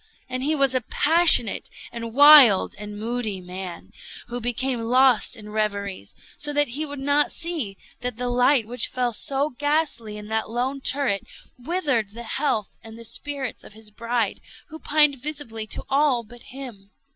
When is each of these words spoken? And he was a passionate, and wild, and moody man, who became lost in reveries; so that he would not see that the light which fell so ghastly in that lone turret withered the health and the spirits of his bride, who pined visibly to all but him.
And 0.27 0.41
he 0.41 0.55
was 0.55 0.73
a 0.73 0.81
passionate, 0.81 1.69
and 1.91 2.11
wild, 2.11 2.73
and 2.79 2.97
moody 2.97 3.39
man, 3.39 3.91
who 4.29 4.41
became 4.41 4.81
lost 4.81 5.37
in 5.37 5.51
reveries; 5.51 6.15
so 6.39 6.51
that 6.53 6.69
he 6.69 6.87
would 6.87 6.97
not 6.97 7.31
see 7.31 7.77
that 7.99 8.17
the 8.17 8.27
light 8.27 8.65
which 8.65 8.87
fell 8.87 9.13
so 9.13 9.51
ghastly 9.51 10.17
in 10.17 10.27
that 10.29 10.49
lone 10.49 10.81
turret 10.81 11.21
withered 11.59 12.13
the 12.13 12.23
health 12.23 12.69
and 12.83 12.97
the 12.97 13.05
spirits 13.05 13.63
of 13.63 13.73
his 13.73 13.91
bride, 13.91 14.41
who 14.69 14.79
pined 14.79 15.17
visibly 15.21 15.67
to 15.67 15.83
all 15.87 16.23
but 16.23 16.45
him. 16.49 16.89